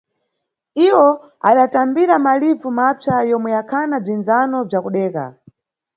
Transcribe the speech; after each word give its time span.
Iwo 0.87 1.07
adatambira 1.49 2.13
malivu 2.25 2.69
mapsa 2.77 3.15
yomwe 3.29 3.49
yakhana 3.55 3.95
bzindzano 4.03 4.57
bza 4.67 4.79
kudeka. 4.85 5.23